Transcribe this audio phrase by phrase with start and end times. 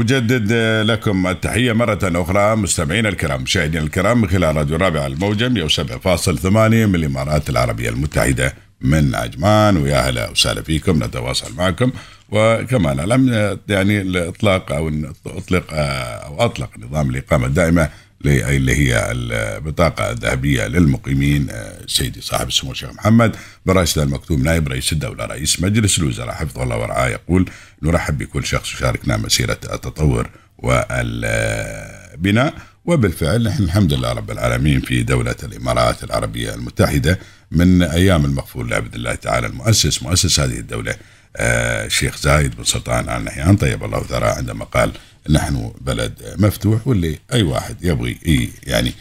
[0.00, 0.52] أجدد
[0.90, 6.94] لكم التحية مرة أخرى مستمعينا الكرام مشاهدينا الكرام من خلال راديو الرابع الموجة 107.8 من
[6.94, 9.76] الإمارات العربية المتحدة من عجمان.
[9.76, 11.92] ويا هلا وسهلا فيكم نتواصل معكم.
[12.28, 13.28] وكمان لم
[13.68, 14.90] يعني الإطلاق أو
[15.26, 17.88] اطلق أو أطلق نظام الإقامة الدائمة
[18.28, 21.48] اللي هي البطاقة الذهبية للمقيمين
[21.86, 23.36] سيدي صاحب السمو الشيخ محمد
[23.66, 27.50] براشد المكتوم نائب رئيس الدولة رئيس مجلس الوزراء حفظه الله ورعاه يقول
[27.82, 32.54] نرحب بكل شخص يشاركنا مسيرة التطور والبناء
[32.84, 37.18] وبالفعل نحن الحمد لله رب العالمين في دولة الإمارات العربية المتحدة
[37.50, 40.94] من أيام المغفور بإذن الله تعالى المؤسس مؤسس هذه الدولة
[41.38, 43.56] الشيخ زايد بن سلطان آل نهيان.
[43.56, 44.92] طيب الله ثراه عندما قال
[45.30, 48.92] نحن بلد مفتوح واللي أي واحد يبغي إي يعني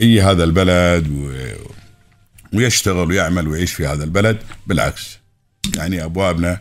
[0.00, 1.06] إي هذا البلد
[2.52, 5.18] ويشتغل ويعمل ويعيش في هذا البلد بالعكس
[5.76, 6.58] يعني أبوابنا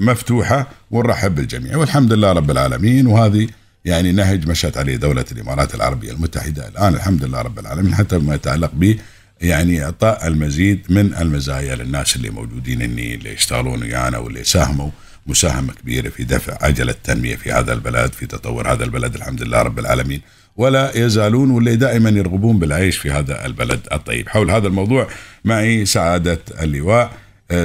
[0.00, 3.06] مفتوحة ونرحب بالجميع والحمد لله رب العالمين.
[3.06, 3.48] وهذه
[3.84, 8.34] يعني نهج مشت عليه دولة الإمارات العربية المتحدة الآن الحمد لله رب العالمين حتى ما
[8.34, 8.98] يتعلق به
[9.40, 14.90] يعني إعطاء المزيد من المزايا للناس اللي موجودين اللي يشتغلون ويانا واللي ساهموا
[15.26, 19.62] مساهمة كبيرة في دفع عجلة التنمية في هذا البلد في تطور هذا البلد الحمد لله
[19.62, 20.20] رب العالمين.
[20.56, 24.28] ولا يزالون واللي دائما يرغبون بالعيش في هذا البلد الطيب.
[24.28, 25.08] حول هذا الموضوع
[25.44, 27.12] معي سعادة اللواء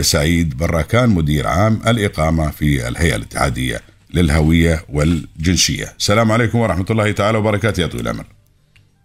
[0.02, 3.82] سعيد براكان مدير عام الإقامة في الهيئة الاتحادية
[4.14, 5.94] للهوية والجنسية.
[6.00, 8.26] السلام عليكم ورحمة الله تعالى وبركاته يا طويل العمر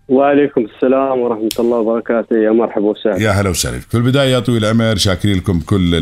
[0.08, 2.36] وعليكم السلام ورحمة الله وبركاته.
[2.36, 3.22] يا مرحبا وسهلا.
[3.22, 5.94] يا هلا وسهلا في البداية يا طويل العمر شاكرين لكم كل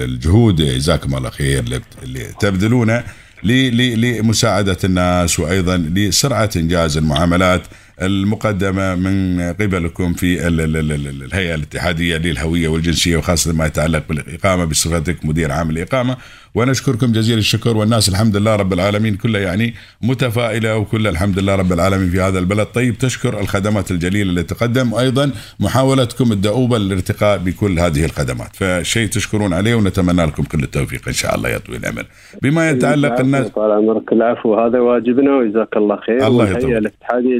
[0.00, 0.56] الجهود.
[0.56, 1.64] جزاكم الله خير.
[2.02, 3.04] اللي تبذلونه
[3.44, 7.62] لمساعدة الناس وأيضا لسرعة إنجاز المعاملات.
[8.02, 15.70] المقدمة من قبلكم في الهيئة الاتحادية للهوية والجنسية وخاصة ما يتعلق بالإقامة بصفتك مدير عام
[15.70, 16.16] الإقامة
[16.54, 21.72] ونشكركم جزيل الشكر والناس الحمد لله رب العالمين كلها يعني متفائلة وكل الحمد لله رب
[21.72, 22.66] العالمين في هذا البلد.
[22.66, 24.92] طيب تشكر الخدمات الجليلة اللي تقدم.
[24.92, 28.56] وأيضا محاولتكم الدؤوبة للارتقاء بكل هذه الخدمات.
[28.56, 32.04] فشيء تشكرون عليه ونتمنى لكم كل التوفيق إن شاء الله يا طويل العمر
[32.42, 34.54] بما يتعلق الناس طال عمرك العفو.
[34.54, 36.26] هذا واجبنا وجزاك الله خير.
[36.26, 36.60] الله يطول.
[36.60, 37.38] الهيئة الاتحادية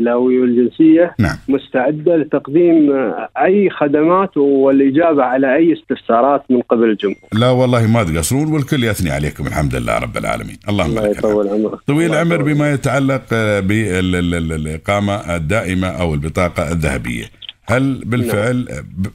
[0.48, 1.36] والجنسية نعم.
[1.48, 2.92] مستعدة لتقديم
[3.36, 7.28] أي خدمات والإجابة على أي استفسارات من قبل الجمهور.
[7.32, 10.56] لا والله ما تقصرون والكل يثني عليكم الحمد لله رب العالمين.
[10.69, 11.78] اللهم الله لك يطول عمرك.
[11.87, 13.25] طويل العمر بما يتعلق
[13.60, 17.25] بالإقامة الدائمة أو البطاقة الذهبية.
[17.66, 18.69] هل بالفعل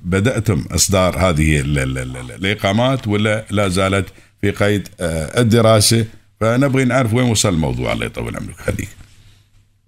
[0.04, 4.06] بدأتم إصدار هذه ال- ال- ال- الإقامات ولا لا زالت
[4.42, 4.88] في قيد
[5.38, 6.06] الدراسة؟
[6.42, 8.56] فنبغي نعرف وين وصل الموضوع الله يطول عمرك.
[8.56, 8.90] خليك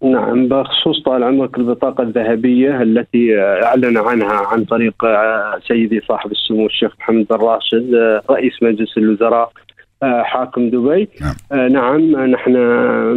[0.04, 6.66] نعم بخصوص طال عمرك البطاقة الذهبية التي أعلن عنها عن طريق آه، سيدي صاحب السمو
[6.66, 9.52] الشيخ محمد بن راشد آه، رئيس مجلس الوزراء
[10.04, 11.68] آه، حاكم دبي نعم.
[11.72, 12.58] نعم نحن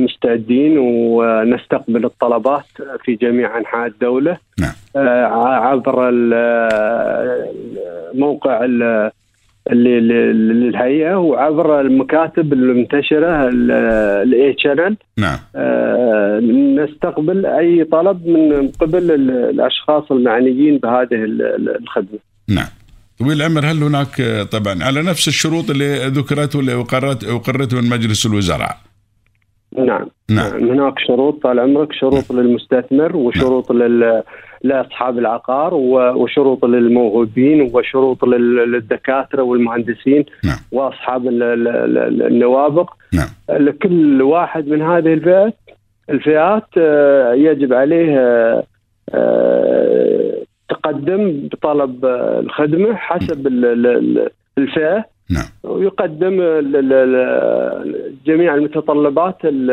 [0.04, 2.66] مستعدين ونستقبل الطلبات
[3.04, 4.72] في جميع أنحاء الدولة نعم.
[5.36, 6.10] عبر
[8.14, 8.64] موقع
[9.72, 15.38] للهيئة وعبر المكاتب المنتشرة ال e-channel نعم.
[15.56, 16.40] آه،
[16.78, 22.18] نستقبل أي طلب من قبل ال- الأشخاص المعنيين بهذه ال- ال- الخدمة.
[22.48, 22.66] نعم.
[23.18, 27.88] طويل العمر هل هناك آه، طبعا على نفس الشروط اللي ذكرت واللي أقرت أقرت من
[27.88, 28.76] مجلس الوزراء؟
[29.78, 30.06] نعم.
[30.30, 30.70] نعم.
[30.70, 34.22] هناك شروط طال عمرك شروط للمستثمر وشروط لل
[34.62, 40.56] لاصحاب العقار وشروط للموهوبين وشروط لل- للدكاترة والمهندسين نعم.
[40.72, 43.28] وأصحاب ال- ال- ال- النوابغ نعم.
[43.60, 45.54] لكل واحد من هذه الفئات
[46.10, 48.62] الفئات آه، يجب عليه آه،
[49.14, 52.04] آه، تقدم بطلب
[52.44, 55.04] الخدمة حسب ال- ال- ال- الفئة.
[55.30, 55.44] نعم.
[55.64, 56.32] ويقدم
[58.26, 59.70] جميع المتطلبات ال-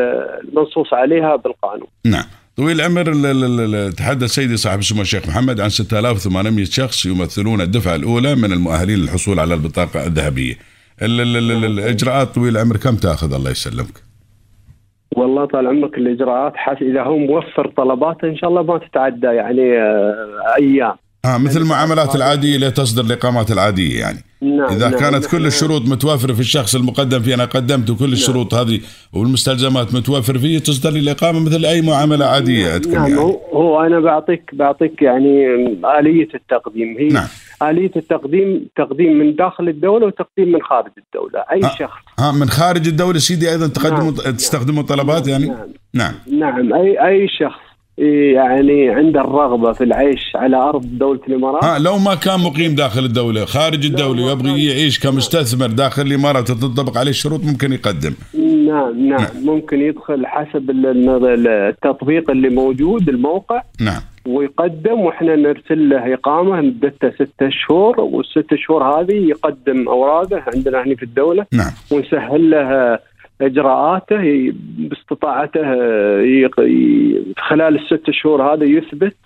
[0.48, 1.86] المنصوص عليها بالقانون.
[2.06, 2.24] نعم.
[2.56, 7.60] طويل العمر ال- ال- ال- تحدث سيدي صاحب السمو الشيخ محمد عن 6800 شخص يمثلون
[7.60, 10.54] الدفعة الأولى من المؤهلين للحصول على البطاقة الذهبية.
[11.02, 14.02] ال- ال- ال- ال- الإجراءات طويل العمر كم تأخذ الله يسلمك؟
[15.16, 19.78] والله طال عمرك الإجراءات حس إذا هو موفر طلباته إن شاء الله ما تتعدى يعني
[19.78, 20.54] آه،
[21.26, 21.34] أيام.
[21.34, 24.18] آه مثل المعاملات العادية اللي تصدر الإقامات العادية يعني.
[24.42, 28.12] نعم إذا نعم، كانت نحن- كل الشروط متوافرة في الشخص المقدم فيه أنا قدمت وكل
[28.12, 28.80] الشروط هذه
[29.12, 33.20] والمستلزمات متوفر فيه تصدر لي الإقامة مثل أي معاملة عادية عندكم نعم يعني.
[33.52, 35.46] هو, أنا بعطيك بعطيك يعني
[36.00, 36.96] آلية التقديم.
[36.98, 37.26] هي نعم.
[37.62, 41.44] آلية التقديم تقديم من داخل الدولة وتقديم من خارج الدولة.
[41.52, 41.76] أي آه.
[41.78, 42.02] شخص.
[42.18, 44.36] ها من خارج الدولة سيدي أيضا تقدموا نعم.
[44.36, 45.66] تستخدموا طلبات يعني؟ نعم.
[45.94, 46.14] نعم.
[46.38, 47.65] نعم اي أي شخص.
[47.98, 51.64] يعني عنده الرغبة في العيش على أرض دولة الإمارات.
[51.64, 56.98] ها لو ما كان مقيم داخل الدولة خارج ويبغي كان- يعيش كمستثمر داخل الإمارات وتنطبق
[56.98, 58.14] عليه الشروط ممكن يقدم.
[58.66, 59.26] نعم نعم.
[59.44, 60.86] ممكن يدخل حسب ال-
[61.26, 63.62] ال- التطبيق اللي موجود الموقع.
[63.80, 64.00] نعم.
[64.26, 70.94] ويقدم وإحنا نرسل له إقامة مدتها ستة شهور والست شهور هذه يقدم أوراقه عندنا هنا
[70.94, 71.46] في الدولة.
[71.52, 71.70] نعم.
[71.92, 72.98] ونسهل له
[73.40, 75.74] إجراءاته باستطاعته
[76.22, 79.16] ي- خلال الست شهور هذا يثبت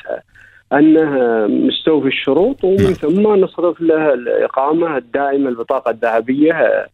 [0.72, 1.10] أنه
[1.46, 2.92] مستوفي الشروط ومن نعم.
[2.92, 6.86] ثم نصرف له الإقامة الدائمة البطاقة الذهبية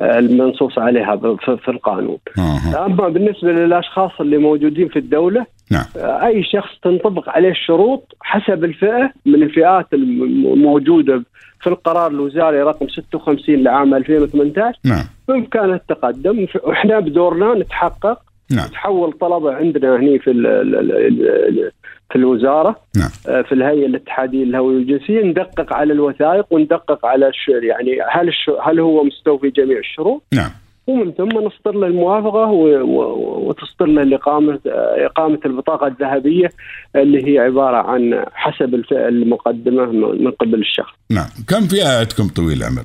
[0.00, 1.16] المنصوص عليها
[1.56, 2.18] في القانون.
[2.38, 2.86] آه.
[2.86, 5.84] أما بالنسبة للأشخاص اللي موجودين في الدولة نعم.
[6.04, 11.22] أي شخص تنطبق عليه الشروط حسب الفئة من الفئات الموجودة
[11.60, 15.04] في القرار الوزاري رقم 56 لعام 2018 نعم.
[15.28, 18.18] بامكانه التقدم وإحنا بدورنا نتحقق.
[18.52, 18.68] نعم.
[18.68, 20.92] تحول طلبة عندنا هني في ال ال ال
[21.28, 21.70] ال
[22.10, 22.76] في الوزارة.
[22.96, 23.08] نعم.
[23.28, 25.20] آه، في الهيئة الاتحادية للهوية والجنسية.
[25.22, 27.30] ندقق على الوثائق وندقق على
[27.62, 30.22] يعني هل الش- هل هو مستوفي جميع الشروط.
[30.34, 30.50] نعم.
[30.86, 34.58] ومن ثم نصدر له الموافقة وتصدر له الاقامه
[35.06, 36.50] إقامة البطاقة الذهبية
[36.96, 40.94] اللي هي عبارة عن حسب الفئه المقدمة من قبل الشخص.
[41.10, 42.82] نعم كم فئة عندكم طويل العمر؟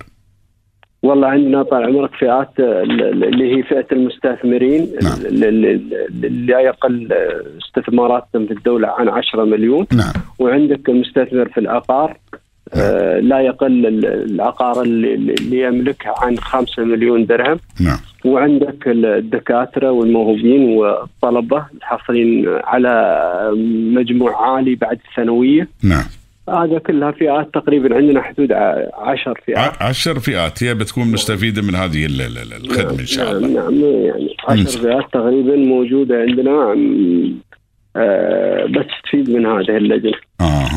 [1.03, 5.19] والله عندنا طال عمرك فئات اللي هي فئة المستثمرين نعم.
[5.25, 5.81] اللي-
[6.59, 7.13] يقل
[7.67, 12.17] استثماراتهم في الدولة عن 10 مليون نعم وعندك المستثمر في العقار
[12.74, 17.60] آه، لا يقل ال- العقار اللي, اللي يملكه عن 5 مليون درهم.
[17.80, 17.98] نعم.
[18.25, 22.92] وعندك الدكاترة والموهوبين والطلبة الحاصلين على
[23.94, 25.68] مجموع عالي بعد الثانوية.
[25.84, 26.04] نعم.
[26.50, 28.52] هذا كلها فئات تقريبا عندنا حدود
[28.98, 29.81] عشر فئات.
[29.81, 30.64] عشر فئات.
[30.64, 33.48] هي بتكون مستفيدة من هذه ال- ال- ال- الخدمة إن شاء الله.
[33.48, 36.75] نعم نعم يعني عشر فئات تقريبا موجودة عندنا.
[37.96, 40.12] آه، بس تفيد من هذه اللجنة.
[40.42, 40.68] آه.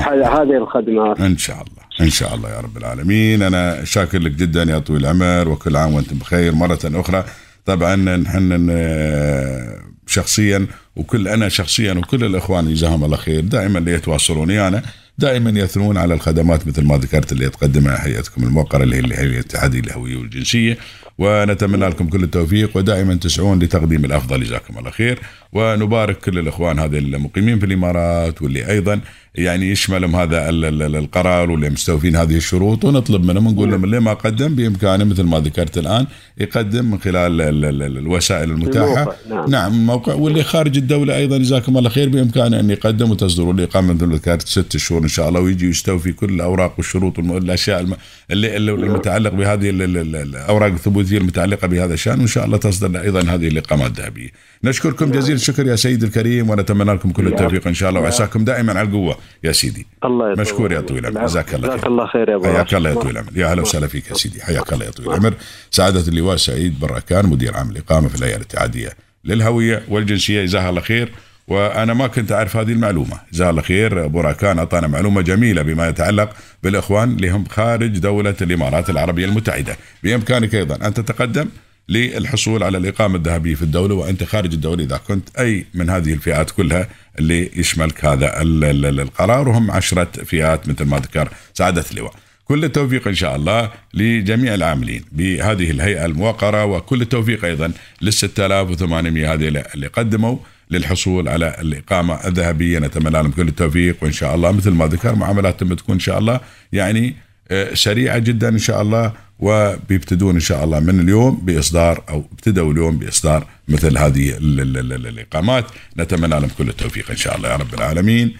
[0.43, 1.21] هذه الخدمات.
[1.21, 1.80] إن شاء الله.
[2.01, 3.43] إن شاء الله يا رب العالمين.
[3.43, 6.55] أنا شاكر لك جدا يا طويل العمر وكل عام وأنتم بخير.
[6.55, 7.25] مرة أخرى
[7.67, 10.67] طبعا نحن آه، شخصيا
[10.97, 14.83] وكل أنا شخصيا وكل الإخوان جزاهم الله خير دائما اللي يتواصلون أنا
[15.19, 19.81] دائما يثنون على الخدمات مثل ما ذكرت اللي تقدمها هيئتكم الموقرة اللي هي الهيئه الاتحادية
[19.81, 20.79] للهويه والجنسية.
[21.19, 24.45] ونتمنى لكم كل التوفيق ودائما تسعون لتقديم الأفضل.
[24.45, 25.19] جزاكم الله خير.
[25.53, 29.01] ونبارك كل الإخوان هذا المقيمين في الإمارات واللي أيضا
[29.35, 33.47] يعني يشملهم هذا ال- ال- ال- القرار واللي مستوفين هذه الشروط ونطلب منهم.
[33.47, 36.07] ونقول لهم اللي ما قدم بإمكانه مثل ما ذكرت الآن
[36.39, 39.15] يقدم من خلال ال- ال- ال- الوسائل المتاحة.
[39.31, 39.51] نعم.
[39.51, 44.15] نعم الموقع واللي خارج الدولة أيضا جزاكم الله خير بإمكانه أن يقدم وتصدروا الإقامة مثل
[44.15, 47.97] ذكرت ست شهور إن شاء الله ويجي يستوفي كل الأوراق والشروط والاشياء الم-
[48.31, 52.19] اللي المتعلق بهذه ال- ال- ال- الأوراق الثبوتية المتعلقة بهذا الشأن.
[52.19, 54.29] وإن شاء الله تصدر أيضا هذه الاقامه الذهبية.
[54.65, 58.01] نشكركم جزيل الشكر يا سيدي الكريم ونتمنى لكم كل التوفيق إن شاء الله.
[58.01, 59.87] وعساكم دائما على القوة يا سيدي.
[60.05, 60.81] الله مشكور يا.
[60.81, 61.17] طويل العمر.
[61.17, 61.27] العفو.
[61.27, 61.91] جزاك الله جزاك خير.
[61.91, 62.75] الله خير يا أبو حياك.
[62.75, 63.31] الله يا طويل العمر.
[63.35, 64.43] يا أهلا وسهلا فيك يا سيدي.
[64.43, 65.35] حياك الله يا طويل العمر.
[65.71, 68.91] سعادة اللواء سعيد براكان مدير عام الإقامة في الهيئة الاتحادية
[69.25, 70.45] للهوية والجنسية.
[70.45, 71.13] جزاها الله خير.
[71.49, 73.21] وأنا ما كنت أعرف هذه المعلومة.
[73.33, 74.05] جزاه الله خير.
[74.05, 76.31] أبو راكان أعطانا معلومة جميلة بما يتعلق
[76.63, 79.77] بالإخوان اللي هم خارج دولة الإمارات العربية المتحدة.
[80.03, 81.47] بإمكانك أيضا أن تتقدم
[81.91, 86.51] للحصول على الإقامة الذهبية في الدولة وأنت خارج الدولة إذا كنت أي من هذه الفئات
[86.51, 86.89] كلها
[87.19, 92.15] اللي يشملك هذا ال- ال- ال- القرار وهم عشرة فئات مثل ما ذكر سعادة اللواء.
[92.45, 97.73] كل التوفيق إن شاء الله لجميع العاملين بهذه الهيئة الموقرة وكل التوفيق أيضا
[98.03, 100.37] لل 6800 هذه اللي قدموا
[100.71, 102.79] للحصول على الإقامة الذهبية.
[102.79, 106.41] نتمنى لهم كل التوفيق وإن شاء الله مثل ما ذكر معاملاتهم بتكون إن شاء الله
[106.73, 107.17] يعني
[107.51, 112.73] آه، سريعة جدا إن شاء الله وبيبتدون إن شاء الله من اليوم بإصدار أو ابتدوا
[112.73, 115.65] اليوم بإصدار مثل هذه ال- ال- ال- الإقامات.
[115.99, 118.37] نتمنى لهم كل التوفيق إن شاء الله يا رب العالمين.